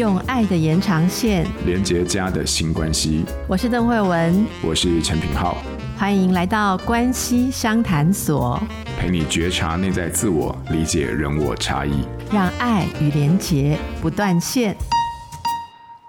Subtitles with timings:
[0.00, 3.22] 用爱的延长线连接家的新关系。
[3.46, 5.58] 我是邓慧文，我是陈品浩，
[5.94, 8.58] 欢迎来到关系商谈所，
[8.98, 12.02] 陪你觉察内在自我，理解人我差异，
[12.32, 14.74] 让爱与连结不断线。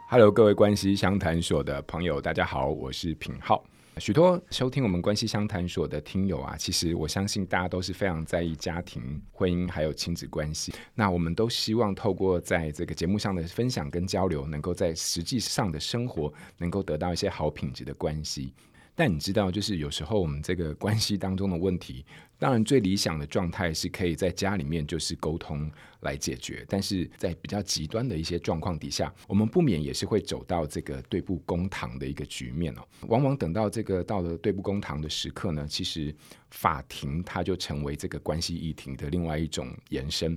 [0.07, 3.61] Hello，各位关系相谈所的朋友，大家好，我是品皓。
[3.97, 10.73] 许多收听我们关系相谈所的听友啊，其实我相信大家都是非常在意家庭、婚姻还有亲子关系。
[10.95, 18.53] 那我们都希望透过在这个节目上的分享跟交流，能够在实际上的生活能够得到一些好品质的关系。
[18.95, 22.05] 但你知道，就是有时候我们这个关系当中的问题，
[22.41, 32.81] 当然最理想的状态是可以在家里面就是沟通来解决，但是在比较极端的一些状况底下，我们不免也是会走到这个对簿公堂的一个局面哦。
[33.01, 36.11] 往往等到这个到了对簿公堂的时刻呢，其实
[36.49, 40.35] 法庭它就成为这个关系议庭的另外一种延伸。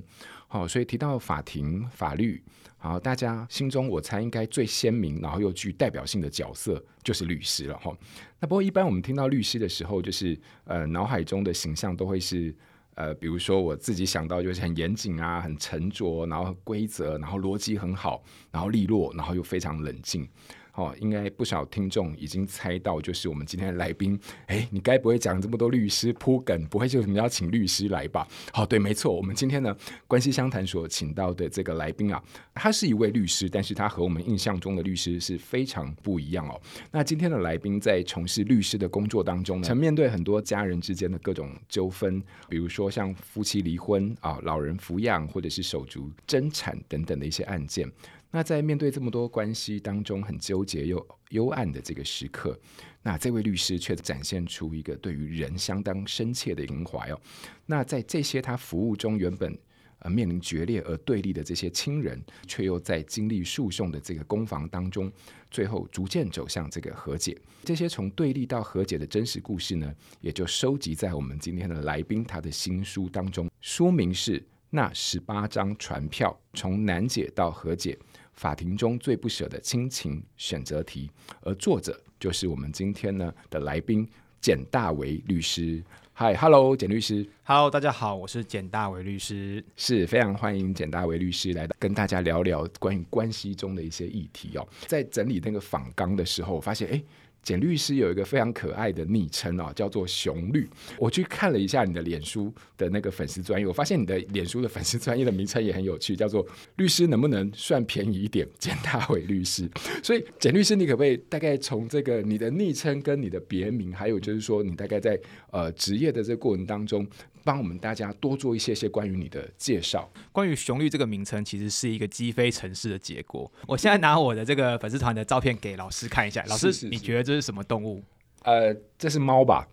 [0.55, 2.41] 好，所以提到法庭法律，
[2.77, 7.93] 好，大家心中我猜应该最鲜明，然后又具代表性的角色就是律师了哈。
[8.39, 12.55] 那不过一般我们听到律师的时候，就是呃脑海中的形象都会是
[12.95, 20.29] 呃，比如说我自己想到就是很严谨啊，很沉着，然后规则，然后逻辑很好，然后利落，然后又非常冷静。
[20.75, 24.19] 哦，应该不少听众已经猜到，就是我们今天的来宾。
[24.47, 28.27] 哎，你该不会讲这么多律师铺梗，不会就是你要请律师来吧？
[28.53, 29.77] 好，对，没错，我们今天呢，
[30.09, 32.21] 关系相谈所请到的这个来宾啊，
[32.55, 36.61] 他是一位律师，但是他和我们印象中的律师是非常不一样哦。
[36.91, 47.89] 那今天的来宾在从事律师的工作当中呢，曾面对很多家人之间的各种纠纷，比如说像夫妻离婚啊、老人抚养或者是手足争产等等的一些案件。
[48.35, 52.59] 那在面对这么多关系当中很纠结又幽暗的这个时刻，
[53.01, 57.21] 那这位律师却展现出一个对于人相当深切的情怀哦。
[57.65, 59.57] 那在这些他服务中，原本
[60.01, 65.13] 呃面临决裂而对立的这些亲人，却又在经历诉讼的这个攻防当中，
[65.49, 67.41] 最后逐渐走向这个和解。
[67.63, 73.49] 这些从对立到和解的真实故事呢，也就收集在我们今天的来宾他的新书当中。
[73.61, 77.97] 书名是《那十八张传票：从难解到和解》。
[78.35, 84.09] 法庭中最不舍的亲情选择题，而作者就是我们今天呢的来宾
[84.41, 85.83] 简大为律师。
[86.17, 87.27] Hi，Hello，简律师。
[87.43, 94.69] Hello，大家好，我是简大为律师，是非常欢迎简大为律师来跟大家聊聊关于关系中的一些议题哦。
[94.87, 96.93] 在整理那个访纲的时候，我发现哎。
[96.93, 97.05] 诶
[97.45, 100.69] 简律师有一个非常可爱的昵称哦，叫做“熊律”。
[100.99, 106.45] 我去看了一下你的脸书的那个粉丝专业，我发现你的脸书的粉丝专业的名称也很有趣，叫做
[106.77, 109.69] “律师能不能算便宜一点？”简大为律师。
[110.03, 117.07] 所以，简律师，你可不可以大概从这个你的昵称跟你的别名，还有就是说你大概在呃职业的这个过程当中，
[117.45, 120.11] 帮我们大家多做一些些关于你的介绍。
[120.33, 123.51] 关于“雄绿”这个名称，其实是一个击飞城市的结果。
[123.69, 128.03] 我现在拿我的这个粉丝团的照片给老师看一下，老师，你觉得这是什么动物？
[128.43, 129.69] 呃，这是猫吧？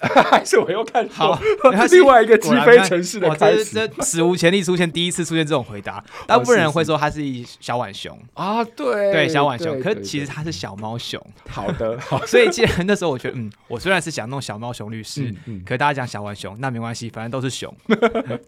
[0.30, 1.38] 还是我又看好，
[1.90, 6.02] 另外一个积非成是的开始，这史无前例出现，第一次出现这种回答。
[6.26, 9.80] 大部分人会说他是一小浣熊啊，对对，小浣熊。
[9.80, 11.20] 可是其实他是小猫熊。
[11.48, 12.24] 好的， 好。
[12.26, 17.74] 所以既然那时候我觉得，嗯，我虽然是想弄小猫熊律师，可是大家讲小浣熊，那没关系，反正都是熊，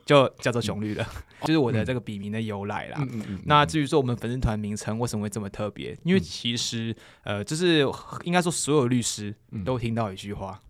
[0.06, 1.06] 就叫做熊律了。
[1.42, 3.02] 就是我的这个笔名的由来啦。
[3.44, 6.94] 那至于说我们粉丝团名称为什么会这么特别，因为其实
[7.24, 7.84] 呃，就是
[8.24, 9.34] 应该说所有律师
[9.64, 10.60] 都听到一句话。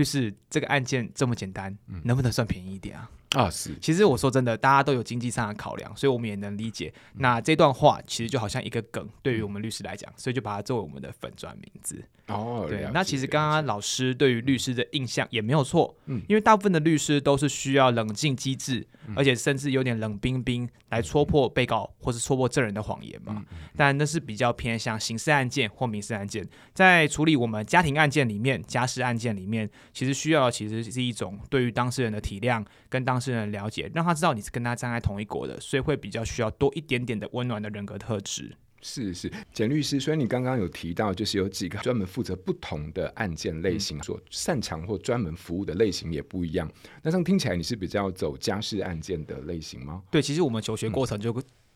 [0.00, 3.10] 就是这个案件这么简单，能不能算便宜一点啊？
[3.36, 3.74] 啊，是。
[3.80, 6.92] 其实我说真的，大家都有经济上的考量，所以我们也能理解。
[7.14, 12.02] 那这段话其实就好像一个梗，对于我们律师来讲，所以就把它作为我们的粉钻名字。
[12.26, 12.88] 哦，对。
[12.92, 18.86] 那其实刚刚老师对于律师的印象也没有错，嗯，因为大部分的律师都是需要冷静机智，
[19.16, 23.44] 而且甚至有点冷冰冰来戳破被告或是戳破证人的谎言嘛。
[23.76, 33.19] 但那是比较偏向刑事案件或民事案件，在处理我们家庭案件里面、家事案件里面，其实需要其实是一种对于当事人的体谅跟当。
[33.20, 38.56] 是人了解，让他知道你是跟他站在同一国的，所以会比较需要多一点点的温暖的人格特质。
[38.82, 46.66] 是是，简律师，所以你刚刚有提到，就是有几个专门负责不同的案件类型，所擅长或专门服务的类型也不一样。
[47.02, 50.02] 那这样听起来，你是比较走家事案件的类型吗？
[50.10, 51.30] 对，其实我们求学过程就。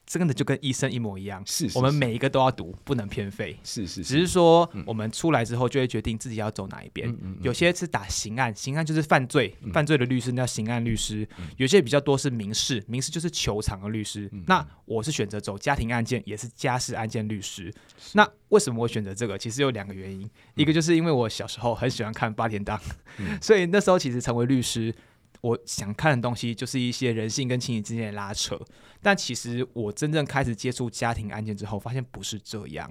[0.04, 3.58] 嗯真的就跟医生一模一样，是，是，是，我们每一个都要读，不能偏废。
[3.64, 7.08] 是，是是，只是说我们出来之后就会决定自己要走哪一边。
[7.08, 11.26] 嗯嗯、有些是打刑案，刑案就是犯罪，嗯、犯罪的律师那叫刑案律师。
[11.38, 14.28] 嗯、有些比较多是民事，民事就是求偿的律师。
[14.32, 17.72] 嗯、那我是选择走家庭案件，也是家事案件律师。
[18.12, 19.38] 那为什么我选择这个？
[19.38, 22.78] 其实有两个原因，嗯、一个就是因为我小时候很喜欢看八点档，
[23.16, 24.94] 嗯、 所以那时候其实成为律师。
[25.44, 28.58] 我想看的东西就是一些人性跟亲情之间的拉扯。
[29.02, 32.90] 但其实我真正开始接触家庭案件之后，发现不是这样。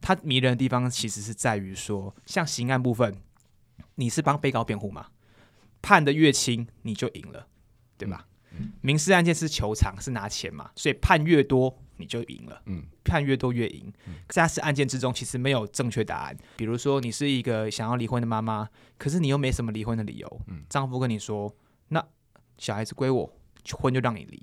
[0.00, 3.20] 它迷人的地方其实是在于说，像刑案部分，
[3.96, 5.08] 你是帮被告辩护嘛，
[5.80, 7.48] 判的越轻你就赢了，
[7.98, 8.28] 对吧？
[8.52, 12.62] 嗯、民事案件是求偿，是拿钱嘛，所以判越多你就赢了。
[12.66, 13.92] 嗯，判越多越赢。
[14.28, 16.36] 家事案件之中其实没有正确答案。
[16.56, 18.68] 比如说，你是一个想要离婚的妈妈，
[18.98, 20.40] 可是你又没什么离婚的理由。
[20.46, 21.52] 嗯，丈夫跟你说，
[21.92, 22.02] 那
[22.58, 23.32] 小孩子归我，
[23.72, 24.42] 婚就让你离。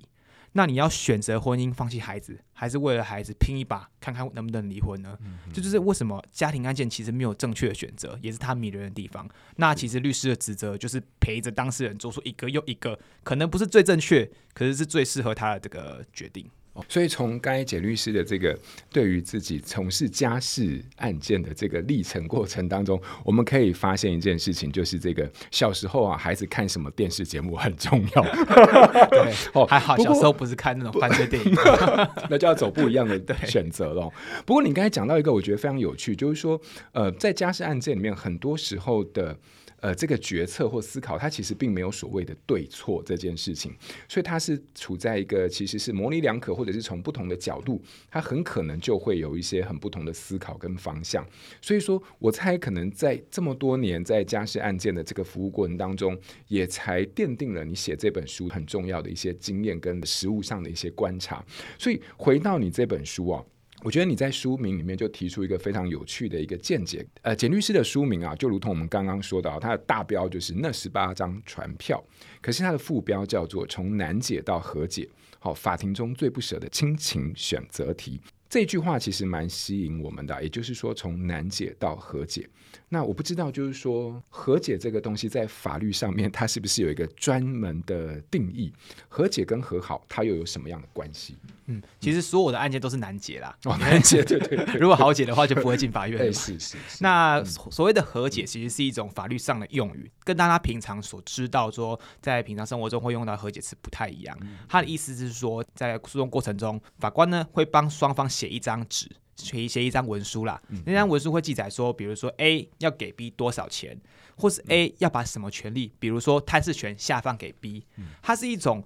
[0.52, 5.16] 那你要选择婚姻，放弃孩子，还是为了孩子拼一把，看看能不能离婚呢？
[5.16, 9.28] 这、嗯嗯、就，就是为什么家庭案件其实没有正确的选择，也是他迷人的地方。
[9.56, 16.50] 那其实律师的职责就是陪着当事人做出一个又一个，可能不是最正确，可是是最适合他的这个决定。
[16.88, 18.58] 所以从刚才简律师的这个
[18.90, 28.22] 对于自己从事家事案件的这个历程过程当中，我们可以发现一件事情，就是这个小时候啊，孩子看什么电视节目很重要。
[29.10, 31.52] 对， 哦，还好小时候不是看那种犯罪电影，
[32.30, 34.10] 那就要走不一样的选择喽。
[34.46, 36.60] 不过你刚才讲到一个，我觉得非常有趣，就是说，
[36.92, 39.36] 呃，在家事案件里面，很多时候的。
[39.80, 43.74] 呃，这个决策或思考，它其实并没有所谓的对错这件事情，
[44.08, 51.26] 所以它是处在一个其实是模棱两可，或者是从不同的角度，它很可能就会有一些很不同的思考跟方向。
[51.62, 56.18] 所以说，我猜可能在这么多年在家事案件的这个服务过程当中，
[56.48, 61.44] 也才奠定了你写这本书很重要的一些经验跟实务上的一些观察。
[61.78, 63.42] 所以回到你这本书啊。
[63.82, 67.06] 我觉得你在书名里面就提出一个非常有趣的一个见解。
[67.22, 72.02] 呃，简律师的书名啊，就如同我们刚刚说到，它的大标就是那十八张船票，
[72.40, 75.08] 可是它的副标叫做从难解到和解。
[75.38, 78.20] 好，法庭中最不舍的亲情选择题。
[78.48, 82.46] 这句话其实蛮吸引我们的，也就是说从难解到和解。
[82.92, 88.72] 那我不知道，就是说和解这个东西在法律上面，它是不是有一个专门的定义？
[89.08, 91.36] 和解跟和好，它又有什么样的关系？
[91.66, 93.56] 嗯，其实所有的案件都是难解啦。
[93.62, 94.74] 哦，难解，对对，对。
[94.74, 96.24] 如果好解的话，就不会进法院了。
[96.24, 96.98] 对，是是，是。
[97.00, 104.36] 那所谓的和解，其实是一种法律上的用语，跟大家平常所知道说，在平常生活中会用到和解词不太一样。
[104.68, 109.08] 它的意思是说，在诉讼过程中，法官呢会帮双方写一张纸。
[109.40, 113.98] 写写一张文书啦，那张文书会记载说，比如说 A 要给 B 多少钱，
[114.36, 117.84] 或是 A 要把什么权利，比如说探视权下放给 B，
[118.22, 118.84] 它是一种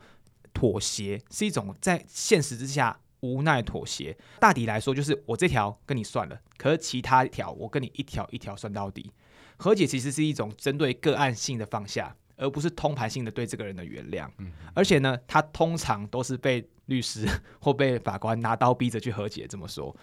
[0.52, 4.16] 妥协，是一种在现实之下无奈妥协。
[4.38, 9.10] 大抵来说，就是我这条跟你算了，可是其他条我跟你一条一条算到底。
[9.56, 14.28] 和解其实是一种针对个案性的放下，而不是通盘性的对这个人的原谅。
[14.74, 17.24] 而且呢，他通常都是被律师
[17.62, 19.46] 或被法官拿刀逼着去和解。
[19.46, 19.94] 这么说。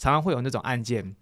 [0.00, 1.14] 常常会有那种案件，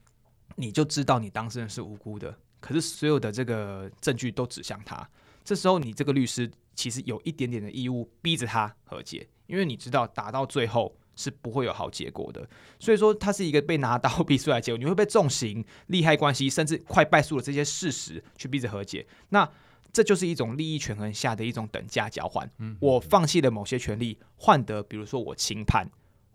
[0.54, 5.04] 你就知道你当事人是无辜的，可是所有的这个证据都指向他。
[5.42, 12.48] 这时候，你这个律师其实有一点点的义务逼着他和解，因为你知道打到最后是不会有好结果的。
[12.78, 19.04] 所以说，他是一个被拿刀逼出来的结果，你会被重刑、利害关系，甚至快败诉的这些事实去逼着和解。
[19.30, 19.50] 那
[19.92, 22.48] 这就是一种利益权衡下的一种等价交换。
[22.58, 25.84] 嗯我放弃了某些权利，换得比如说我轻判。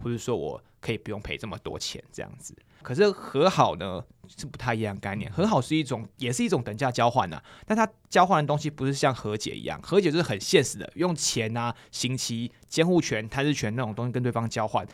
[0.03, 5.31] 或者说我可以不用赔这么多钱这样子，可是和好呢是不太一样概念。
[5.31, 14.85] 和好是一种，也是一种等价交换呐、啊，但它交换的东西不是像和解一样，和解就是很现实的，用钱啊、刑期、监护权、探视权那种东西跟对方交换。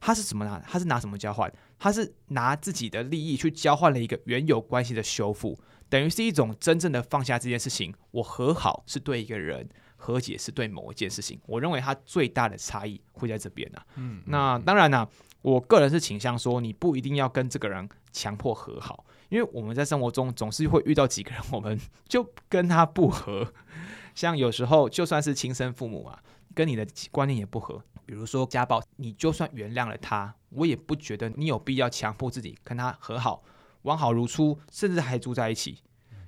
[0.00, 0.58] 他是什么拿？
[0.58, 1.50] 他是拿什么交换？
[1.78, 5.58] 他是拿自己的利益去交换了一个原有关系的修复，
[5.88, 7.94] 等于是一种真正的放下这件事情。
[8.10, 9.68] 我和好是对一个人。
[10.06, 13.86] 和解是对某一件事情，我认为它最大的差异会在这边呢、啊。
[13.96, 15.08] 嗯，那当然呢、啊，
[15.42, 21.76] 我个人是倾向说，你不一定要跟这个人强迫和好，因为我们在生活中总是会遇到几个人，我们
[22.08, 23.52] 就跟他不合。
[24.14, 26.22] 像有时候就算是亲生父母啊，
[26.54, 27.82] 跟你的观念也不合。
[28.06, 33.42] 比如说家暴，你就算原谅了他，我也不觉得你有必要强迫自己跟他和好，
[33.82, 35.82] 完好如初，甚至还住在一起。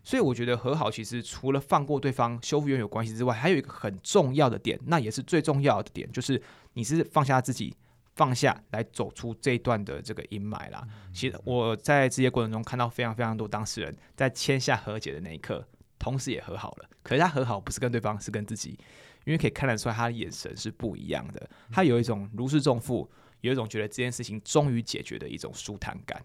[0.08, 7.76] 所以我觉得和好其实除了放过对方、修复原有关系之外，还有一个很重要的点，那也是最重要的点，就是你是放下自己，
[8.14, 10.82] 放下来走出这一段的这个阴霾啦。
[11.12, 15.62] 其实我在这些过程中看到非常非常多当事人在签下和解的那一刻，
[15.98, 16.88] 同时也和好了。
[17.02, 18.78] 可是他和好不是跟对方，是跟自己，
[19.26, 23.06] 因为可以看得出来他的眼神是不一样的，他有一种如释重负，
[23.42, 26.24] 有一种觉得这件事情终于解决的一种舒坦感。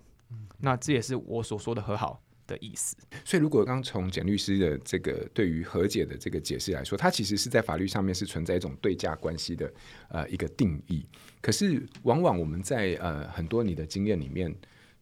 [0.60, 9.74] 那这也是我所说的和好的意思，所以如果刚从简律师的这个对于和解的这个解释来说，它其实是在法律上面是存在一种对价关系的
[10.10, 11.06] 呃一个定义。
[11.42, 14.54] 可是往往我们在呃很多你的经验里面，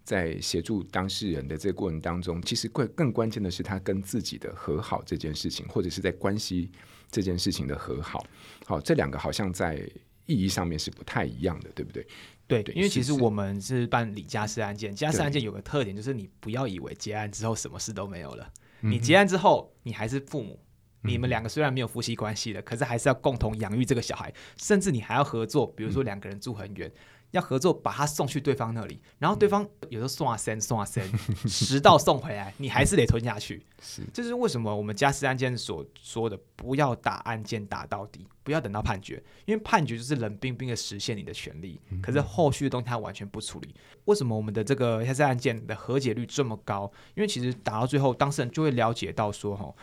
[0.03, 6.71] 在协助当事人的这个过程当中，其实更更关键的是他跟自己的和好这件事情，或者是在关系
[7.10, 8.25] 这件事情的和好。
[8.65, 9.88] 好，这两个好像在
[10.25, 12.05] 意义上面是不太一样的，对不对？
[12.51, 20.60] 对，对，因为其实我们是办理家事案件，家事案件有个特点就是你不要以为结案之后什么事都没有了，你结案之后你还是父母。
[21.03, 25.65] 你们两个虽然没有夫妻关系了，可是还是要共同养育这个小孩，甚至你还要合作。
[25.65, 26.91] 比如说两个人住很远，
[27.31, 31.05] 要合作把他送去对方那里，然后对方有时候送啊三送啊三，
[31.47, 33.65] 十道送回来，你还是得吞下去。
[33.81, 43.73] 是，这是为什么我们家事案件所说的，不要打案件打到底，不要等到判决，因为判决就是冷冰冰的实现你的权利，可是后续的东西他完全不处理。
[44.05, 46.91] 为什么我们的这个家事案件的和解率这么高？
[47.15, 49.73] 因为其实打到最后，当事人就会了解到说，哈。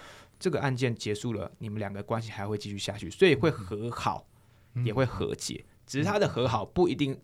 [0.40, 4.24] 这个案件结束了，你们两个关系还会继续下去，所以会和好，
[4.74, 5.64] 嗯、也会和解。
[5.84, 7.18] 只是他的和好不一定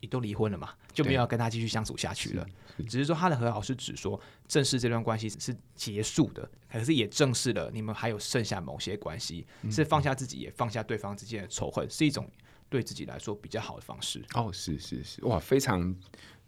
[0.00, 2.46] 你都离婚了嘛，就没有要跟他继续相处下去了。
[2.88, 12.30] 只是说他的和好是指说正式这段关系是结束的，可是也正式了你们还有剩下某些关系，嗯、是放下自己也放下对方之间的仇恨，是一种
[12.68, 14.22] 对自己来说比较好的方式。
[14.34, 15.94] 哦，是是是，哇，非常。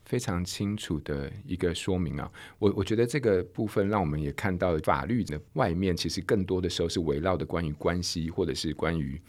[0.04, 2.28] 非常清楚的一个说明啊，
[2.58, 9.22] 我我觉得这个部分让我们也看到法律的外面其实更多的时候是围绕的关于关系或者是关于。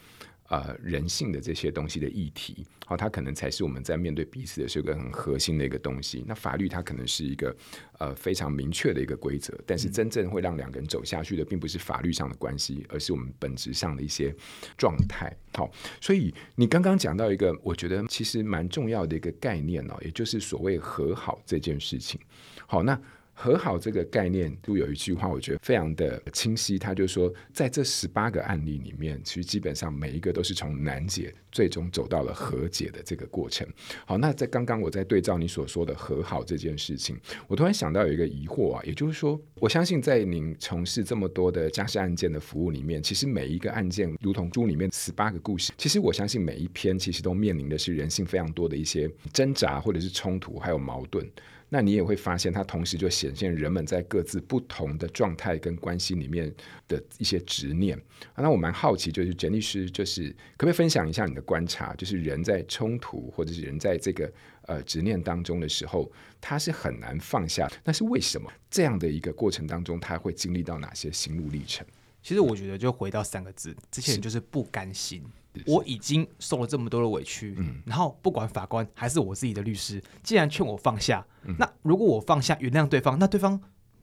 [0.48, 6.22] 呃，人性的这些东西的议题，好、哦，它可能才是我们在面对彼此的时候一个很核心的一个东西。
[6.28, 7.56] 那法律它可能是一个
[7.98, 14.34] 呃非常明确的一个规则，但是真正会让两个人走下去的，并不是法律上的关系，而是我们本质上的一些
[14.76, 15.34] 状态。
[15.54, 22.20] 好、哦，所以你刚刚讲到一个，我觉得其实蛮重要的一个概念哦，也就是所谓和好这件事情。
[22.66, 23.00] 好，那。
[23.34, 26.78] 和好这个概念，都有一句话，我觉得非常的清晰。
[26.78, 33.66] 他就说，在这十八个案例里面，其实基本上每一个都是从难解，最终走到了和解的这个过程。
[34.06, 51.28] 好，那在刚刚我在对照你所说的和好这件事情，我突然想到有一个疑惑啊，也就是说，我相信在您从事这么多的家事案件的服务里面，其实每一个案件，如同书里面十八个故事，其实我相信每一篇其实都面临的是人性非常多的一些挣扎，或者是冲突，还有矛盾。
[51.76, 56.54] 那你也会发现，它同时就显现人们在各自不同的状态跟关系里面
[56.86, 58.00] 的一些执念。
[58.36, 61.92] 那我蛮好奇，就是简律师，就是可不可以分享一下你的观察？
[61.96, 64.32] 就是人在冲突或者是人在这个
[64.68, 66.08] 呃执念当中的时候，
[66.40, 67.68] 他是很难放下。
[67.82, 68.48] 那是为什么？
[68.70, 71.84] 这样的一个过程当中，他会经历到哪些心路历程？
[72.22, 75.24] 其实我觉得，就回到三个字，这些人就是不甘心。
[75.66, 83.60] 我已经受了这么多的委屈，嗯，然后不管法官还是我自己的律师，既然劝我放下，嗯，那如果我放下原谅对方，那对方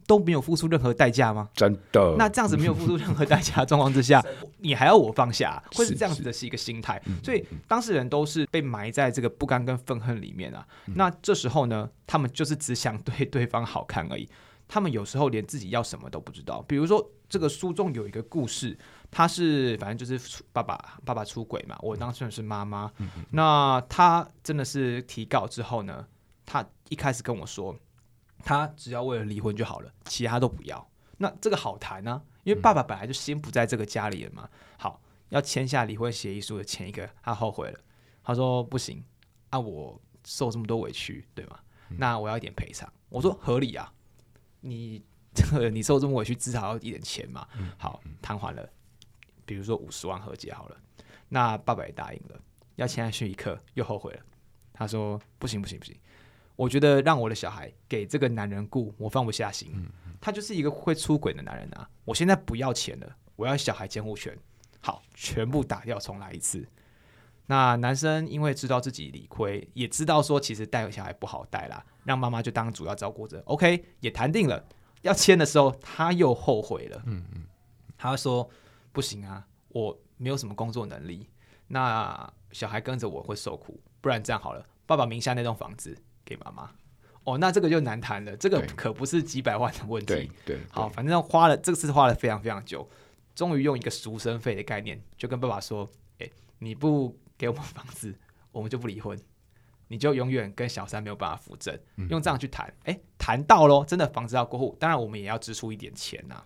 [0.07, 1.49] 都没有付出任何代价吗？
[1.53, 2.15] 真的？
[2.17, 4.23] 那这样子没有付出任何代价的状况之下，
[4.59, 7.01] 你还要我放下，会是这样子的是一个心态。
[7.23, 10.65] 所以当事人都是被埋在这个不甘跟愤恨里面啊。
[10.95, 14.27] 那这时候呢，他们就是只想对对方好看而已。
[14.67, 16.63] 他们有时候连自己要什么都不知道。
[16.65, 18.77] 比如说，这个书中有一个故事，
[19.11, 20.75] 他是反正就是爸爸
[21.05, 22.91] 爸爸出轨嘛，我当时是妈妈。
[22.97, 26.07] 嗯、那他真的是提告之后呢，
[26.45, 27.75] 他一开始跟我说，
[28.43, 30.89] 他只要为了离婚就好了，其他都不要。
[31.17, 34.49] 那这个好谈呢、啊，因为爸爸本来就心不在这个家里了嘛。
[34.77, 37.79] 好，要签下离婚协议书的前一个，他后悔了，
[38.23, 39.03] 他说不行，
[39.49, 41.59] 啊，我受这么多委屈，对吗？
[41.89, 42.91] 那我要一点赔偿。
[43.09, 43.91] 我说合理啊。
[44.63, 45.03] 你
[45.33, 47.47] 这个 你受这么委屈，至少要一点钱嘛。
[47.77, 48.69] 好，谈完了，
[49.51, 50.77] 比如说五十万和解好了，
[51.27, 52.39] 那爸爸也答应了，
[52.77, 54.21] 要签下去一刻又后悔了。
[54.71, 55.93] 他说不行不行不行，
[56.55, 59.69] 我觉得让我的小孩给这个男人雇，我放不下心。
[60.21, 61.89] 他就是一个会出轨的男人啊！
[62.05, 64.33] 我现在不要钱了，我要小孩监护权。
[64.79, 66.65] 好，全部打掉重来一次。
[67.47, 71.85] 那男生因为知道自己理亏，也知道说其实带小孩不好带啦。
[72.05, 74.63] 让妈妈就当主要照顾者，OK，也谈定了。
[75.01, 77.03] 要签的时候，他又后悔了。
[77.05, 77.43] 嗯嗯，
[77.97, 78.49] 他说
[78.91, 81.29] 不行啊，我没有什么工作能力，
[81.67, 83.79] 那小孩跟着我会受苦。
[84.01, 86.71] 不然这样好了，爸爸名下那栋房子给妈妈。
[87.23, 90.07] 哦，那这个就难谈了，这个可不是几百万的问题。
[90.07, 92.89] 对对，好，反正花了这个是花了非常非常久，
[93.35, 96.29] 终于用一个赎身费的概念，就跟爸爸说：“哎，
[96.59, 98.13] 你不给我们房子，
[98.51, 99.17] 我们就不离婚。”
[99.87, 101.77] 你就永远跟小三没有办法扶正，
[102.09, 106.45] 用这样去谈，哎，谈到喽，真的房子要过户，当然我们也要支出一点钱呐、啊。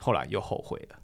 [0.00, 0.98] 后来又后悔了。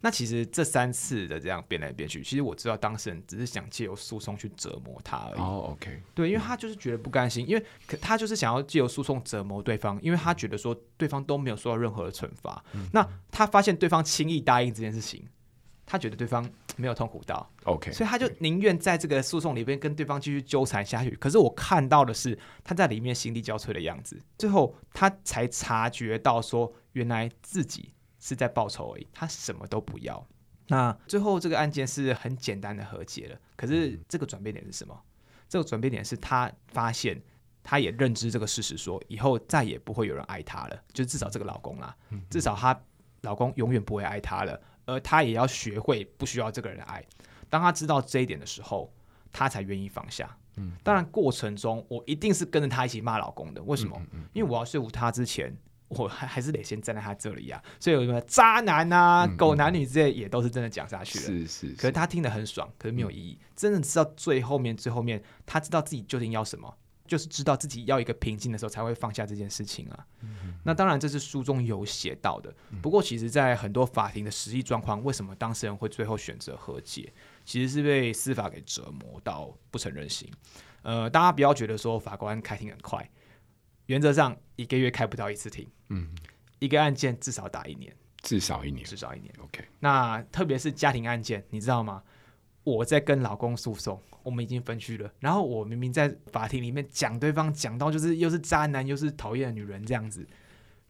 [0.00, 5.40] 那其实这三次的这样变来变去，其实我知道当事人只是想借由诉讼去折磨他而已。
[5.40, 7.64] 哦，OK，对，因为他就是觉得不甘心，因为
[8.00, 12.64] 他就是想要借由诉讼折磨对方，因为他觉得说对方都没有受到任何的惩罚。
[12.92, 15.26] 那他发现对方轻易答应这件事情。
[15.90, 21.08] 他觉得对方没有痛苦到，OK，所以他就宁愿在这个诉讼里边跟对方继续纠缠下去。
[21.12, 30.26] 可是我看到的是他在里面心力交瘁的样子，最后他才察觉到说，原来自己是在报仇而已，他什么都不要。
[30.66, 33.40] 那最后这个案件是很简单的和解了。
[33.56, 35.00] 可是这个转变点是什么？
[35.48, 37.18] 这个转变点是他发现，
[37.62, 41.96] 他也认知这个事实，说以后再也不会有人爱她了，就至少这个老公啦，
[42.28, 42.78] 至少她
[43.22, 47.02] 老公永远不会爱她了，而她也要学会不需要这个人爱。
[47.48, 48.92] 当她知道这一点的时候，
[49.32, 50.36] 她才愿意放下。
[50.82, 53.62] 当然过程中我一定是跟着她一起骂老公的。
[53.62, 53.98] 为什么？
[54.34, 55.56] 因为我要说服她之前。
[55.88, 61.24] 我还还是得先站在他这里、啊，所以有什么渣男啊、嗯、狗男女之类也都是真的讲下去了。
[61.24, 61.74] 是是，是。
[61.76, 63.38] 可是他听得很爽，可是没有意义。
[63.40, 66.76] 嗯、真的知道最后面最后面，他知道自己究竟要什么，
[67.06, 70.06] 就是知道自己要一个平静的时候才会放下这件事情啊。
[70.20, 72.54] 嗯、那当然这是书中有写到的。
[72.82, 77.10] 不过其实，在很多法庭的实际状况，为什么当事人会最后选择和解，
[77.46, 80.30] 其实是被司法给折磨到不成人形。
[80.82, 83.10] 呃，大家不要觉得说法官开庭很快。
[83.88, 86.08] 原则上一个月开不到一次庭，嗯，
[86.58, 87.90] 一个案件至少打一年，
[88.22, 89.34] 至少一年，至少一年。
[89.42, 92.02] OK，那特别是家庭案件，你知道吗？
[92.64, 100.26] 我在跟老公诉讼，我们已经分居了，然后我明明在法庭里面讲对方讲到就是又是渣男又是讨厌的女人这样子，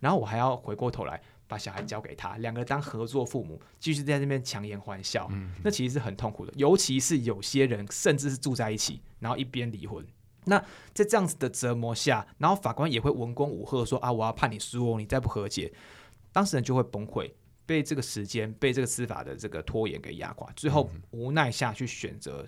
[0.01, 10.05] 然后我还要回过头来把小孩交给他，两个人当合作父母，继续在那边强颜欢笑，嗯，那其实是很痛苦的，尤其是有些人甚至是住在一起，然后一边离婚。
[10.49, 10.59] 那
[10.93, 15.73] 在这样子的折磨下，然后法官也会文攻武吓说啊，我要判你输哦，你再不和解，
[16.33, 17.31] 当事人就会崩溃，
[17.67, 22.47] 被这个时间、被这个司法的这个拖延给压垮，最后无奈下去选择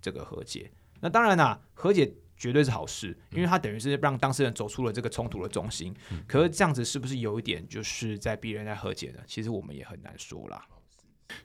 [0.00, 0.70] 这个和解。
[1.00, 5.94] 那当然啦、啊，和解绝对是好事，因为他等于是让当事人走出了这个冲突的中心。
[6.26, 9.20] 可是这样子是不是有一点就是在逼人家和解呢？
[9.26, 10.66] 其实我们也很难说啦。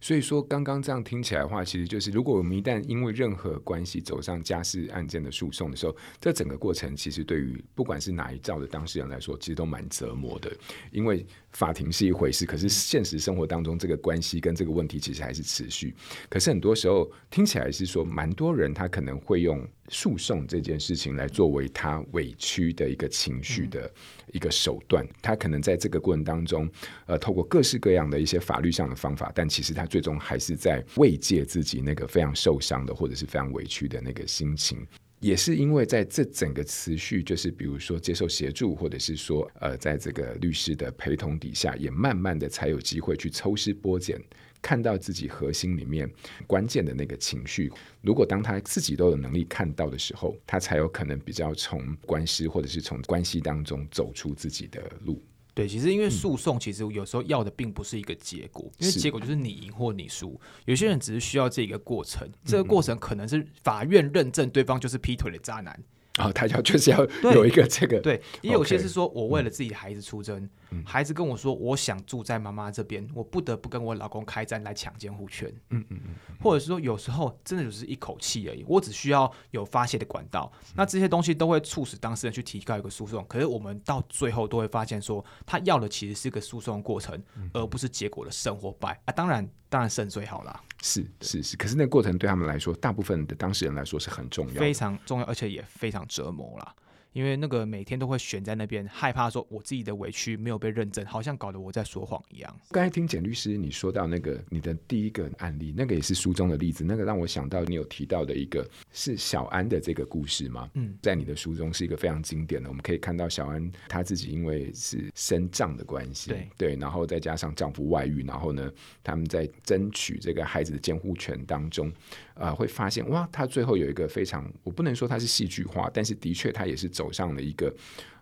[0.01, 10.51] 所以说，刚刚这样听起来的话，其实就是如果我们一旦因为任何关系走上家事案件的诉讼的时候，这整个过程其实对于不管是哪一造的当事人来说，其实都蛮折磨的。
[10.91, 15.93] 因为法庭是一回事，可是现实生活当中这个关系跟这个问题其实还是持续。
[16.29, 23.91] 可是很多时候听起来是说，蛮多人他可能会用诉讼这件事情来作为他委屈的一个情绪的
[24.33, 25.05] 一个手段。
[25.21, 26.69] 他可能在这个过程当中，
[27.05, 34.85] 呃，透过各式各样的一些法律上的方法，但其实他最终还是在慰藉自己那个非常受伤的或者是非常委屈的那个心情。
[35.21, 44.21] 也是因为在这整个持续，就是比如说接受协助，或者是说呃，在这个律师的陪同底下，也慢慢的才有机会去抽丝剥茧。
[44.65, 46.11] 看到自己核心里面
[46.47, 55.21] 关键的那个情绪，如果当他自己都有能力看到的时候，他才有可能比较从官司或者是从关系当中走出自己的路。
[55.53, 60.41] 对，其实因为诉讼，其实有时候要的并不是一个结果，嗯、因为结果就是你赢或你输。
[60.65, 65.79] 有些人只是需要这一个过程，这个过程可能是法院认证对方就是劈腿的渣男。
[66.17, 88.99] 哦、他要就是要有一个这个，对，也有些是说我为了自己的孩子出征，嗯、孩子跟我说我想住在妈妈这边，我不得不跟我老公开战来抢监护权，嗯嗯嗯，或者是说有时候真的就是一口气而已，我只需要有发泄的管道，嗯、那这些东西都会促使当事人去提高一个诉讼，可是我们到最后都会发现说，他要的其实是一个诉讼过程，嗯、而不是结果的胜或败。
[89.05, 89.45] 啊，当然。
[89.67, 96.75] 当然胜最好啦，是是是，可是那个过程对他们来说，大部分的当事人来说是很重要，非常重要，而且也非常折磨啦。
[97.15, 102.59] 因为那个每天都会悬在那边，害怕说我自己的委屈没有被认证，好像搞得我在说谎一样。
[102.71, 110.69] 刚才听简律师你说到那个你的第一个案例，那个也是书中的例子，那个让我想到你有提到的一个是小安的这个故事吗？
[110.73, 118.69] 嗯，在你的书中是一个非常经典的，我们可以看到小安她自己因为是身障的关系，对对，然后再加上丈夫外遇，然后呢，
[119.01, 121.89] 他们在争取这个孩子的监护权当中。
[122.35, 127.74] 啊、呃，会发现哇，她最后有一个非常，我不能说她是戏剧化，但是的确她也是走上了一个，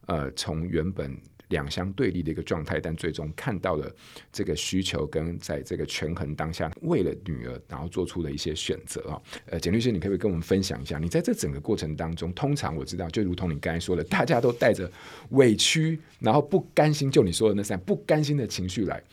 [0.08, 1.15] 呃，从原本
[1.50, 3.93] 两相对立的一个状态，但最终看到了
[4.32, 9.22] 这个需求跟在这个权衡当下，为了女儿，然后做出了一些选择啊。
[9.46, 14.91] 呃，简律师，你可不可以跟我们分享一下，你在这整个过程当中，通常我知道，就如同你刚才说的，大家都带着
[15.32, 19.04] 委屈，然后不甘心，就你说的那三不甘心的情绪来。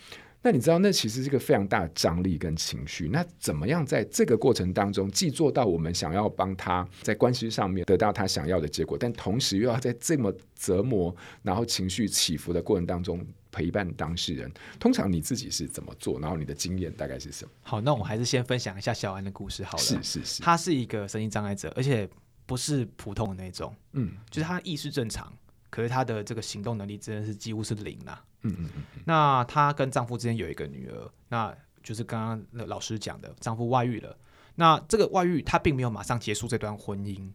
[0.43, 3.09] 那你知道，那其实是一个非常大的张力跟情绪。
[3.09, 14.51] 那怎么样在这个过程当中，既做到我们想要帮他在关系上面得到他想要的结果，但同时又要在这么折磨，然后情绪起伏的过程当中陪伴当事人？
[14.79, 16.19] 通常你自己是怎么做？
[16.19, 17.51] 然后你的经验大概是什么？
[17.61, 19.85] 好，那我还是先分享一下小安的故事好了。
[19.85, 22.09] 是是是，他是一个身心障碍者，而且
[22.47, 25.31] 不是普通的那种，嗯，就是他意识正常，
[25.71, 28.23] 可是她的这个行动能力真的是几乎是零啦。
[28.43, 34.17] 嗯嗯嗯，那她跟丈夫之间有一个女儿，那就是刚刚那老师讲的，丈夫外遇了。
[34.57, 37.33] 那这个外遇，她并没有马上结束这段婚姻。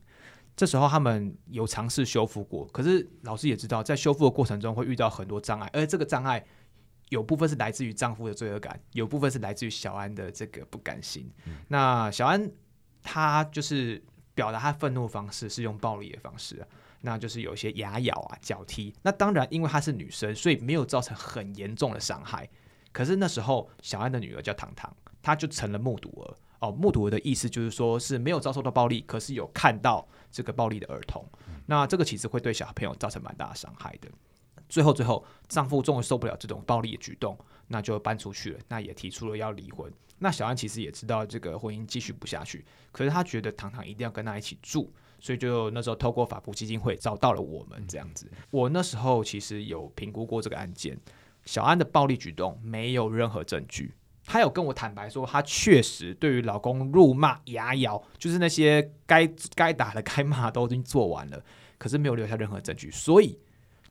[0.55, 6.41] 这时候他们有尝试修复过，可是老师也知道，在修复的过程中会遇到很多障碍，而这个障碍
[7.09, 11.29] 有部分是来自于丈夫的罪恶感，有部分是来自于小安的这个不甘心。
[11.45, 12.49] 嗯、那小安
[13.03, 14.01] 她就是
[14.33, 16.67] 表达她愤怒的方式是用暴力的方式啊，
[17.05, 18.91] 那就是有一些牙咬啊、脚踢。
[19.03, 22.49] 那当然，因为她是女生，所以没有造成很严重的伤害。
[22.91, 24.91] 可是那时候，小安的女儿叫糖糖，
[25.21, 26.35] 她就成了目睹儿。
[26.61, 31.23] 哦，目睹儿的意思就是说是没有遭受到暴力，可是有看到这个暴力的儿童。
[31.47, 34.09] 嗯、那这个其实会对小朋友造成蛮大的伤害的。
[34.67, 37.37] 最后，最后，丈夫终于受不了这种暴力的举动，
[37.67, 38.59] 那就搬出去了。
[38.67, 39.93] 那也提出了要离婚。
[40.17, 44.91] 那小安其实也知道这个婚姻继续不下去，可是他觉得糖糖一定要跟他一起住，
[45.25, 48.29] 所以就那时候透过法扶基金会找到了我们这样子。
[48.51, 50.95] 我那时候其实有评估过这个案件，
[51.45, 53.95] 小安的暴力举动没有任何证据。
[54.23, 61.43] 她有跟我坦白说，她确实对于老公辱骂、牙咬，就是那些该该打的、该骂都已经做完了，
[61.79, 63.39] 可是没有留下任何证据，所以。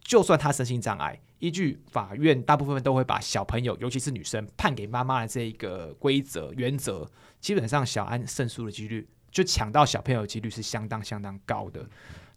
[0.07, 11.87] 就算他身心障碍，依据法院大部分都会把小朋友，尤其是女生判给妈妈的这一个规则原则，基本上小安胜诉的几率，就抢到小朋友的几率是相当相当高的。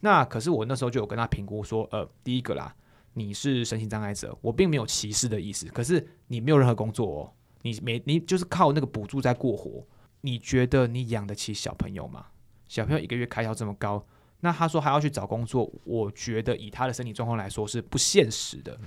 [0.01, 2.75] 那可是我那时候就有跟他评估说，呃，第一个啦，
[3.13, 9.85] 你是身心障碍者，我并没有歧视的意思，可是你没有任何工作哦，你没你就是靠那个补助在过活，
[10.21, 12.25] 你觉得你养得起小朋友吗？
[12.67, 14.03] 小朋友一个月开销这么高。
[14.39, 18.79] 那他说还要去找工作，我觉得以他的身体状况来说是不现实的。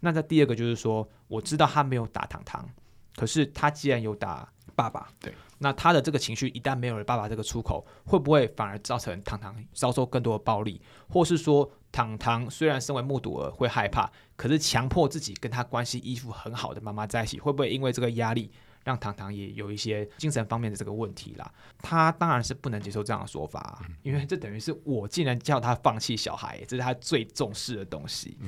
[0.00, 2.68] 那在第二个就是说，我知道他没有打糖糖，
[3.16, 18.52] 可是他既然有打爸爸，对，那他的这个情绪一旦没有了爸爸这个出口，会不会反而造成糖糖遭受更多的暴力，或是说糖糖虽然身为目睹儿会害怕，可是强迫自己跟他关系依附很好的妈妈在一起，会不会因为这个压力？
[18.84, 28.38] 让糖糖也有一些精神方面的这个问题啦，他当然是不能接受这样的说法，因为这等于是我竟然叫他放弃小孩，这是他最重视的东西。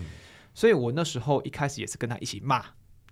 [0.55, 2.64] 所以我那时候一开始也是跟他一起骂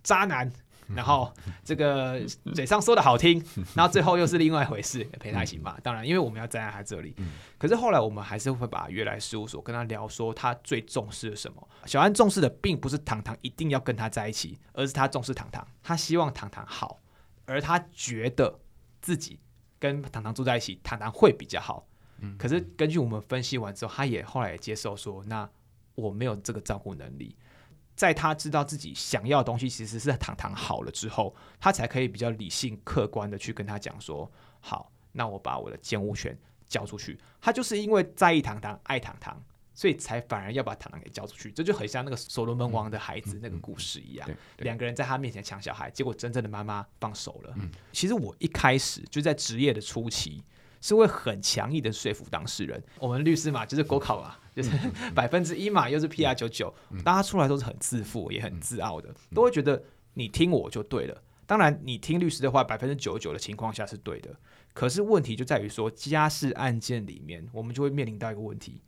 [0.02, 0.50] 渣男，
[0.94, 1.33] 然后
[1.64, 2.20] 这个
[2.55, 5.79] 嘴上说的好听，然后最后又是另外一回事，陪他一起骂。
[5.81, 7.14] 当然，因为我们要站在他这里，
[7.59, 11.68] 可是后来我们还是会把他约来事务所跟他聊，说他最重视的什么。
[11.85, 17.01] 小安重视的并不是糖糖一定要跟他在一起，而是他重视糖糖，他希望糖糖好。
[17.44, 18.59] 而他觉得
[19.01, 19.38] 自己
[19.79, 21.87] 跟糖糖住在一起，糖糖会比较好。
[22.20, 25.48] 嗯，可是根据我们分析完之后，他也后来也接受说，那
[25.94, 27.35] 我没有这个照顾能力。
[27.98, 34.30] 在他知道自己想要的东西其实是糖糖好了之后，他才可以比较理性客观的去跟他讲说，
[34.61, 37.18] 好，那我把我的监护权交出去。
[37.40, 39.42] 他就是因为在意糖糖，爱糖糖。
[39.74, 44.28] 所以才反而要把糖糖给交出去，这就很像那个所罗门王的孩子那个故事一样。
[44.56, 47.54] 两个人在他面前抢小孩，结果真正的妈妈放手了。
[47.92, 50.42] 其实我一开始就在职业的初期，
[50.80, 52.82] 是会很强硬的说服当事人。
[52.98, 54.77] 我们律师嘛，就是国考嘛，就是
[55.14, 59.81] 百分之一嘛，又是 PR 九九，大家出来都是很自负也很自傲的，都会觉得
[60.14, 61.23] 你听我就对了。
[61.47, 64.35] 当然，你听律师的话，百分之九十九的情况下是对的。
[64.75, 68.83] 可是问题就在于说，家事案件里面，我们就会面临到一个问题。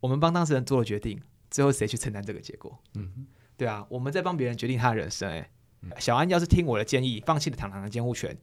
[0.00, 2.76] 我们帮当事人做了决定，最后谁去承担这个结果？
[2.94, 3.26] 嗯，
[3.58, 5.30] 对啊，我们在帮别人决定他的人生。
[5.30, 5.50] 哎，
[5.98, 8.34] 小安要是听我的建议，放弃了糖糖的监护权，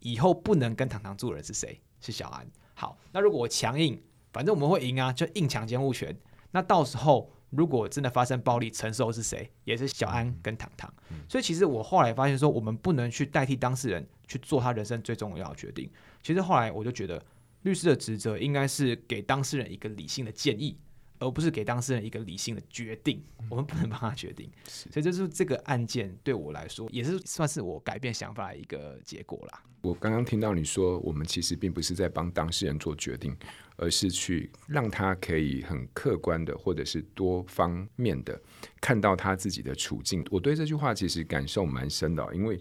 [0.00, 1.80] 以后不能跟糖糖住的人是谁？
[2.00, 2.44] 是小安。
[2.74, 4.02] 好，那如果我强硬，
[4.34, 6.14] 反正我们会赢啊，就硬抢监护权。
[6.50, 9.48] 那到时候如果真的发生暴力，承受是谁？
[9.64, 10.92] 也是小安跟糖糖。
[11.28, 15.88] 所以其实我后来发现说，我们不能去代替当事人去做他人生最重要的决定。
[16.22, 17.24] 其实后来我就觉得，
[17.62, 20.76] 律师的职责应该是给当事人一个理性的建议。
[21.18, 29.62] 而不是给当事人一个理性的决定，我们不能帮他决定，所以就是这个案件对我来说也是算是我改变想法的一个结果啦。
[29.82, 33.36] 我刚刚听到你说，我们其实并不是在帮当事人做决定，
[33.76, 38.40] 而是去让他可以很客观的，或者是多方面的
[38.80, 40.26] 看到他自己的处境。
[40.30, 42.58] 我对这句话其实感受蛮深的，因为。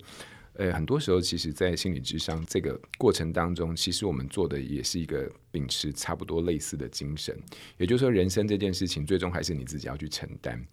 [0.56, 7.36] 呃，很多时候，其实，在心理智商这个过程当中，其实我们做的也是一个秉持差不多类似的精神。
[7.78, 10.64] 也就是说，人生这件事情，最终还是你自己要去承担。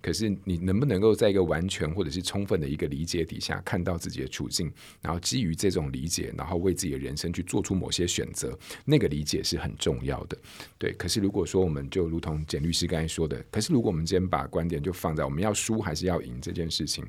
[0.00, 10.38] 可是，你能不能够在一个完全或者是充分的一个理解底下，看到自己的处境，然后基于这种理解，然后为自己的人生去做出某些选择，那个理解是很重要的。
[10.78, 10.92] 对。
[10.92, 17.04] 可是，如果说我们就如同简律师刚才说的，可是如果我们今天把观点就放在我们要输还是要赢这件事情。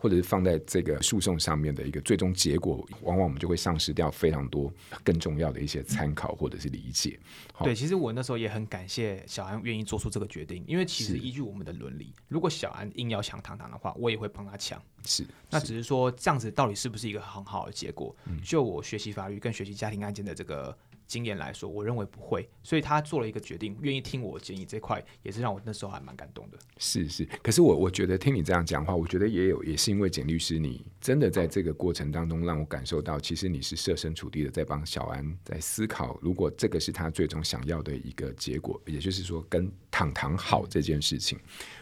[0.00, 4.72] 或者是放在这个诉讼上面的一个最终结果，往往我们就会丧失掉非常多
[5.02, 7.18] 更重要的一些参考或者是理解。
[7.64, 14.80] 对，其实我那时候也很感谢小安愿意做出这个决定，因为其实依据我们的伦理，如果小安硬要抢糖糖的话，我也会帮他抢。
[15.04, 18.14] 是，那只是说这样子到底是不是一个很好的结果？
[18.44, 26.58] 就我学习法律跟学习家庭案件的这个经验来说，我认为不会，所以他做了一个决定，愿意听我建议，这块也是让我那时候还蛮感动的。
[26.76, 41.38] 是是，可是我我觉得听你这样讲话，我觉得也有，也是因为简律师，你真的在这个过程当中让我感受到，其实你是设身处地的在帮小安在思考，如果这个是他最终想要的一个结果，也就是说跟糖糖好这件事情。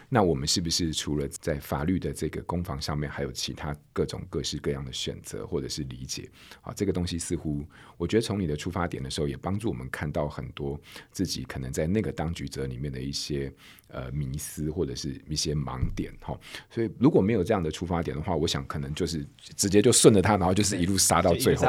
[0.09, 6.29] 那我们是不是除了在法律的这个攻防上面，还有其他各种各式各样的选择或者是理解？
[6.61, 7.63] 啊，这个东西似乎，
[7.97, 10.79] 我觉得从你的出发点的时候，也帮助我们看到很多
[11.11, 13.53] 自己可能在那个当局者里面的一些。
[13.89, 16.37] 呃，迷思或者是一些盲点哈，
[16.69, 21.65] 所以如果没有这样的出发点的话，我想可能就是直接就顺着他，然后就是一路杀到最后。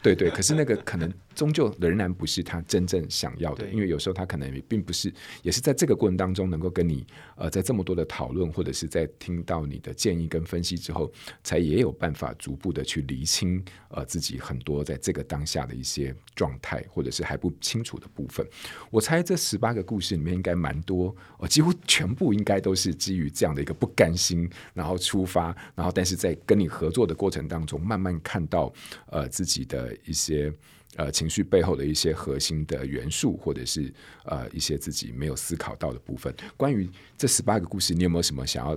[0.00, 11.12] 对对，可是那个可能终究仍然不是他真正想要的，因为有时候他可能也并不是，也是在这个过程当中能够跟你呃，在这么多的讨论或者是在听到你的建议跟分析之后，
[11.44, 18.46] 才也有办法逐步的去厘清呃自己很多在这个当下的一些状态或者是还不清楚的部分。
[18.90, 21.46] 我猜这十八个故事里面应该蛮多呃。
[21.56, 28.70] 几乎全部应该都是基于这样的一个不甘心，然后出发，然后但是在跟你合作的过程当中，慢慢看到
[29.06, 30.52] 呃自己的一些
[30.96, 33.92] 呃情绪背后的一些核心的元素，或者是
[34.24, 36.34] 呃一些自己没有思考到的部分。
[36.56, 38.76] 关于这十八个故事，你有没有什么想要？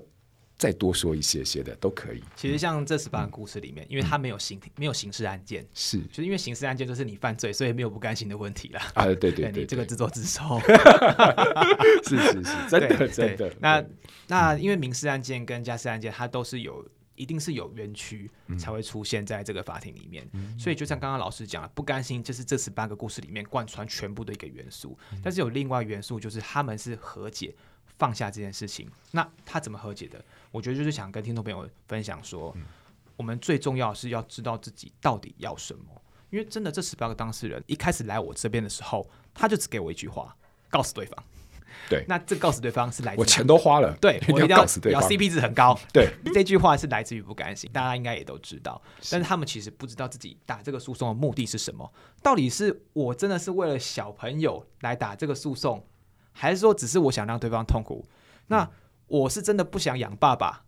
[0.59, 2.21] 再多说一些些的都可以。
[2.35, 8.79] 其实像这十八个故事里面，嗯、因为它没有刑、嗯、没有刑事案件，是，就是因为刑事案件就是你犯罪，所以没有不甘心的问题了。
[8.93, 10.59] 啊，对对对， 这个自作自受。
[12.03, 13.55] 是是是，真的真的。
[13.61, 13.81] 那
[14.27, 16.85] 那因为民事案件跟家事案件，它都是有
[17.19, 24.97] 一定是有冤屈才会出现在这个法庭里面，嗯、所以就像刚刚老师讲的，不甘心就是这十八个故事里面贯穿全部的一个元素。
[25.11, 27.53] 嗯、但是有另外元素，就是他们是和解。
[27.97, 30.23] 放下这件事情，那他怎么和解的？
[30.51, 32.63] 我觉得就是想跟听众朋友分享说，嗯、
[33.17, 36.01] 我们最重要是要知道自己到底要什么。
[36.29, 40.33] 因为真的，这十八个当事人一开始来我这边的时候，他就只给我一句话，
[40.69, 41.21] 告诉对方。
[41.89, 45.77] 对，那这告诉对方是来自我钱都花了，对， 我一定要告诉对方，要 CP 值很高。
[45.93, 48.81] 对，这句话是来自于不甘心，大家应该也都知道。
[49.09, 55.85] 但是他们其实不知道自己打这个诉讼的目的是什么，到底是我真的是为了小朋友来打这个诉讼？
[56.31, 58.05] 还是说只是我想让对方痛苦？
[58.47, 58.69] 那
[59.07, 60.63] 我是真的不想养爸爸，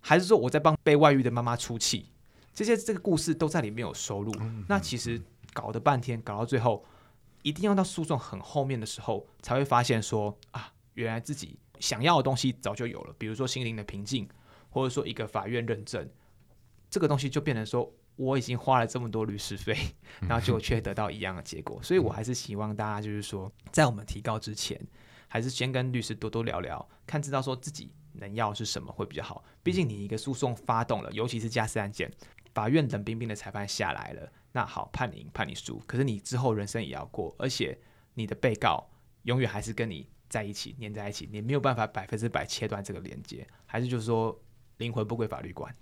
[0.00, 2.10] 还是说我在帮被外遇的妈妈出气？
[2.54, 4.32] 这些这个故事都在里面有收录。
[4.68, 5.20] 那其实
[5.52, 6.84] 搞得半天，搞到最后，
[7.42, 13.14] 一定要到诉讼很后面的时候，才会发现说啊，原来自己想要的东西早就有了。
[13.18, 14.28] 比如说心灵的平静，
[14.70, 16.08] 或者说一个法院认证，
[16.90, 19.76] 这个东西就变成说我已经花了这么多律师费，
[20.28, 21.82] 然后就却得到一样的结果。
[21.82, 24.80] 所以我还是希望大家就是说，在我们提告之前。
[25.30, 29.44] 还是先跟律师多多聊聊，看知道说自己能要是什么会比较好。
[29.62, 32.10] 毕竟你一个诉讼发动了，尤其是家事案件，
[32.54, 37.78] 法院冷冰冰的裁判下来了，那好，判你赢判你输，可是你之后人生也要过，而且
[38.14, 38.88] 你的被告
[39.24, 44.38] 永远还是跟你在一起，黏在一起，你没有办法百分之百切断这个连接，还是就是说
[44.78, 45.74] 灵魂不归法律管。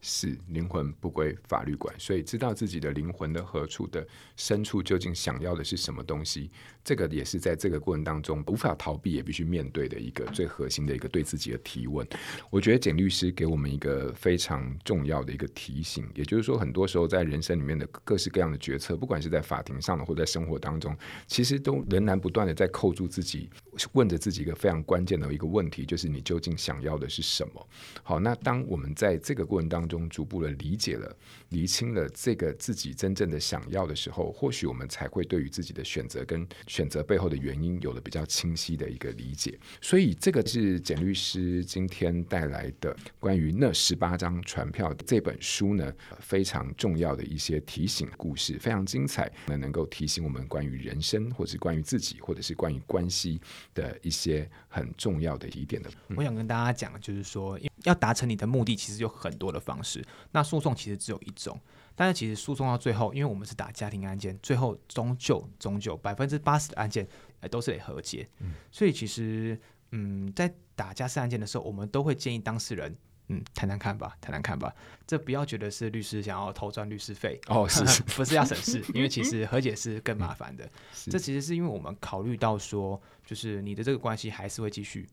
[0.00, 6.50] 是灵魂不归法律管，所以知道自己的灵魂的何处的深处究竟想要的是什么东西，
[6.84, 12.06] 这个也是在这个过程当中无法逃避也必须面对的一个最核心的一个对自己的提问。
[12.50, 23.50] 我觉得简律师给我们一个非常重要的一个提醒，也就是说，很多时候在人生里面的各式各样的决策，不管是在法庭上的或在生活当中，其实都仍然不断的在扣住自己，
[23.92, 27.68] 问着自己一个非常关键的一个问题，就是你究竟想要的是什么？
[28.02, 31.14] 好，那当我们在这个过程当中，逐步的理解了、
[31.50, 39.58] 厘清了这个自己真正的想要的时候，或许我们才会对于自己的选择跟选择背后的原因有了比较清晰的一个理解。
[39.80, 53.40] 所以，这个是简律师今天带来的关于那十八张传票这本书呢，非常重要的一些提醒故事，非常精彩，那能够提醒我们关于人生，或是关于自己，或者是关于关系
[53.74, 55.90] 的一些很重要的疑点的。
[56.16, 57.58] 我想跟大家讲，就是说。
[57.84, 60.04] 要达成你的目的，其实有很多的方式。
[60.32, 61.58] 那诉讼其实只有一种，
[61.94, 67.06] 但是其实诉讼到最后，因为我们是打家庭案件，最后终究终究百分之八十的案件，
[67.40, 68.28] 哎，都是得和解。
[68.40, 69.58] 嗯，所以其实，
[69.92, 72.96] 嗯，在打家事案件的时候，我们都会建议当事人，
[73.28, 74.74] 嗯，谈谈看吧，谈谈看吧。
[75.06, 78.84] 这不要觉得是律师想要偷赚律师费哦，是，是 不是要省事？
[78.94, 80.64] 因为其实和解是更麻烦的。
[80.64, 80.70] 嗯，
[81.10, 85.08] 这其实是因为我们考虑到说，就是你的这个关系还是会继续。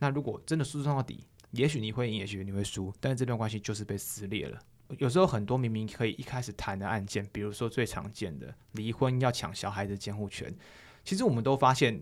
[0.00, 4.58] 那如果真的诉讼到底，也许你会赢，也许你会输，但是这段关系就是被撕裂了。
[4.98, 10.54] 有时候很多明明可以一开始谈的案件，比如说最常见的离婚要抢小孩的监护权，
[11.04, 12.00] 其实我们都发现，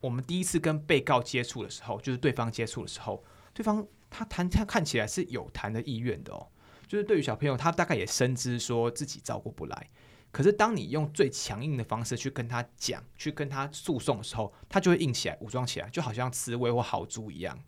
[0.00, 6.48] 我们第一次跟被告接触的时候，就是对方接触的时候，对方他谈他看起来是有谈的意愿的哦，
[6.88, 9.90] 就是对于小朋友，他大概也深知说自己照顾不来。
[10.32, 17.58] 可是当你用最强硬的方式去跟他讲，去跟他诉讼的时候，他就会硬起来，武装起来，就好像刺猬或豪猪一样。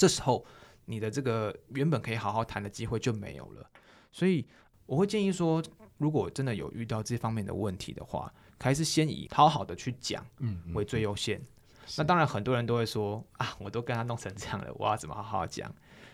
[0.00, 0.42] 这时候
[0.86, 3.70] 你的这个原本可以好好谈的机会就没有了。
[4.10, 4.46] 所以
[4.86, 5.62] 我会建议说，
[5.98, 10.24] 如果真的有遇到这方面的问题的话，还是先以好好的去讲，
[10.72, 11.38] 为最优先。
[11.38, 11.46] 嗯嗯
[11.98, 15.70] 那当然，很多人都会说啊，我都跟他弄成这样了，我要怎么好好讲？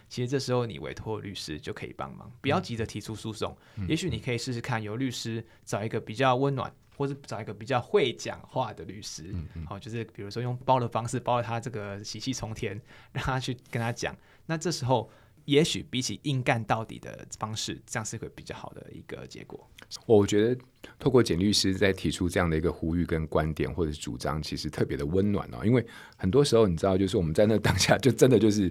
[0.09, 3.57] 其实这时候你委托律师就可以帮忙，不要急着提出诉讼。
[3.77, 9.25] 嗯、也许你可以试试看，由律师找一个比较温暖，或者找一个比较会讲话的律师。
[9.33, 12.81] 好、嗯哦，就是比如说用包的方式包了他这个喜气冲天，
[13.13, 14.17] 让他去跟他讲。
[14.47, 15.11] 那这时候。
[15.47, 19.65] 也许比起硬干到底的方式，这样是会比较好的一个结果。
[20.05, 20.61] 我觉得
[20.99, 25.65] 透过简律师在提出这样的一个呼吁跟观点或者主张，其实特别的温暖哦。
[25.65, 28.69] 因为很多时候你知道，就是我们在那当下就真的就是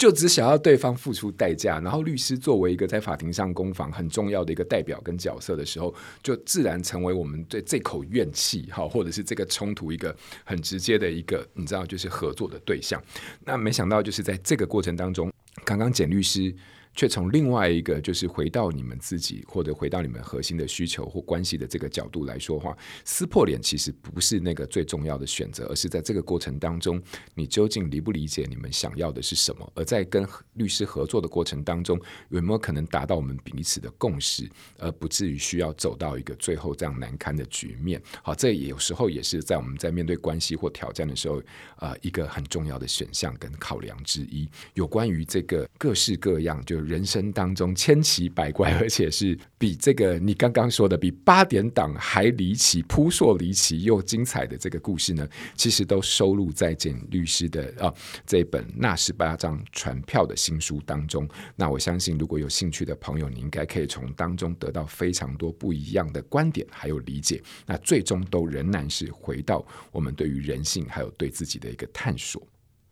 [0.00, 12.98] 就只想要对方付出代价，然后律师作为一个在法庭上攻防很重要的一个代表跟角色的时候，就自然成为我们对这口怨气哈，或者是这个冲突一个很直接的一个你知道就是合作的对象。
[13.44, 15.30] 那没想到就是在这个过程当中。
[15.66, 16.54] 刚刚简律师。
[16.94, 27.00] 却从另外一个，就是回到你们自己，或者回到你们核心的需求或关系的这个角度来说话，撕破脸其实不是那个最重要的选择，而是在这个过程当中，
[27.34, 29.72] 你究竟理不理解你们想要的是什么？
[29.76, 31.98] 而在跟律师合作的过程当中，
[32.30, 38.02] 有没有可能达到我们彼此的共识，而不至于需要走到一个最后这样难堪的局面？
[38.22, 41.40] 好，这有时候也是在我们在面对关系或挑战的时候，
[41.78, 44.48] 呃，一个很重要的选项跟考量之一。
[44.74, 46.79] 有关于这个各式各样就。
[46.80, 57.92] 人生当中千奇百怪， 而且是比这个你刚刚说的比八点档还离奇、扑朔离奇又精彩的这个故事呢，其实都收录在简律师的啊
[58.26, 61.28] 这本《那十八张传票》的新书当中。
[61.56, 67.42] 那我相信，如果有兴趣的朋友，你应该可以从当中得到非常多不一样的观点，还有理解。
[67.66, 72.42] 那最终都仍然是回到我们对于人性还有对自己的一个探索。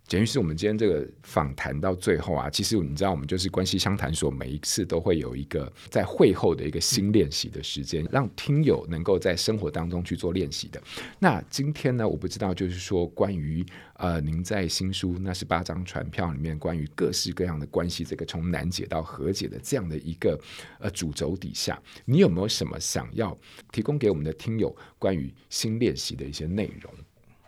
[0.08, 10.82] 简于是，我们今天这个访谈到最后啊，其实你知道，我们就是关系相谈所，每一次都会有一个在会后的一个新练习的时间，让听友能够在生活当中去做练习的。
[11.18, 13.62] 那今天呢，我不知道，就是说关于
[13.96, 20.40] 呃，您在新书《那十八张传票》里面关于各式各样的关系，这个从难解到和解的这样的一个
[20.80, 23.38] 呃主轴底下，你有没有什么想要
[23.70, 26.90] 提供给我们的听友关于新练习的一些内容？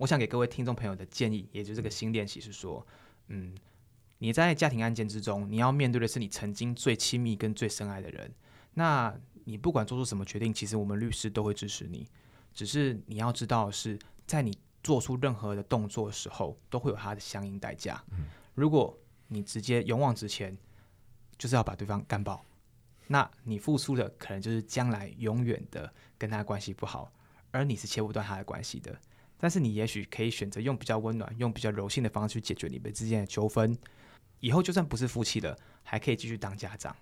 [0.01, 2.85] 我想给各位听众朋友的建议，也就是这个新练习是说，
[3.29, 3.55] 嗯，
[4.17, 8.33] 你在家庭案件之中，你要面对的是你曾经最亲密跟最深爱的人。
[8.73, 12.07] 那你不管做出什么决定，其实我们律师都会支持你。
[12.55, 18.03] 只是你要知道，是在你做出任何的动作的时候，都会有它的相应代价。
[18.55, 20.57] 如果你直接勇往直前，
[21.37, 22.43] 就是要把对方干爆，
[23.09, 27.13] 那你付出的可能就是将来永远的跟他关系不好，
[27.51, 28.99] 而你是切不断他的关系的。
[29.41, 33.77] 但是你也许可以选择用比较温暖、用比较柔性的方式去解决你们之间的纠纷，
[34.41, 36.95] 以后就算不是夫妻了，还可以继续当家长。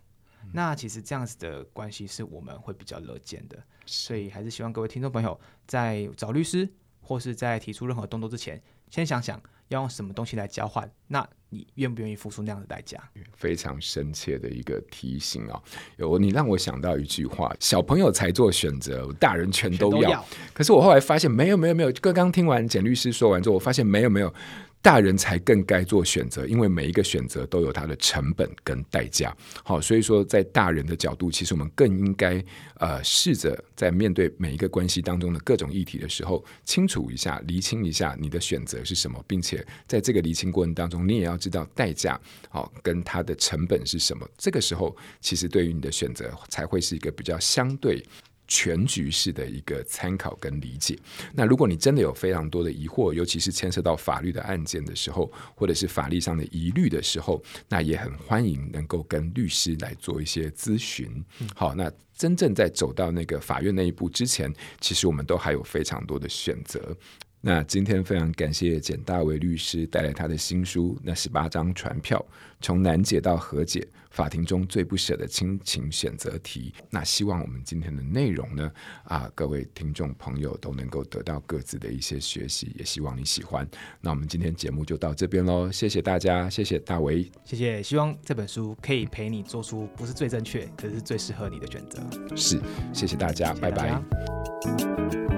[0.44, 6.68] 嗯、那其实这样子的关系是我们会比较乐见的，所以还是希望各位听众朋友在找律师
[7.01, 10.88] 或是在提出任何动作之前，先想想要用什么东西来交换。
[11.09, 12.99] 那你愿不愿意付出那样的代价？
[13.35, 15.61] 非常深切的一个提醒啊！
[15.97, 20.01] 有你让我想到一句话：小朋友才做选择，大人全都要。
[20.01, 20.25] 都要。
[20.53, 21.91] 可是我后来发现，没有，没有，没有。
[22.01, 24.33] 刚刚听完简律师说完之后，我发现没有，没有。
[24.81, 29.37] 大人才更该做选择，因为每一个选择都有它的成本跟代价。
[29.64, 32.43] 好，所以说在大人的角度，其实我们更应该
[32.77, 44.27] 呃试着在面对每一个关系当中的各种议题的时候，清楚一下、厘清一下你的选择是什么，并且在这个厘清过程当中，你也要知道代价好跟它的成本是什么。
[44.38, 48.03] 这个时候，其实对于你的选择才会是一个比较相对。
[48.49, 50.99] 全局式的一个参考跟理解。
[51.33, 61.25] 那如果你真的有非常多的疑惑，尤其是牵涉到法律的案件的时候，或者是法律上的疑虑的时候，那也很欢迎能够跟律师来做一些咨询。
[61.55, 66.97] 好，那真正在走到那个法院那一步之前，其实我们都还有非常多的选择。
[67.40, 72.24] 那今天非常感谢简大为律师带来他的新书《那十八张传票：
[72.61, 73.81] 从难解到和解》。
[74.11, 76.74] 法庭中最不舍的亲情选择题。
[76.91, 78.68] 那希望我们今天的内容呢，
[79.05, 83.68] 啊，各位听众朋友都能够得到各自的一些学习，也希望你喜欢。
[84.01, 87.80] 那我们今天节目就到这边喽，谢谢大家，谢谢大为，谢谢。
[87.80, 92.03] 希望这本书可以陪你做出不是最正确，可是最适合你的选择。
[92.34, 92.59] 是，
[92.93, 95.38] 谢谢大家，谢谢大家，拜拜。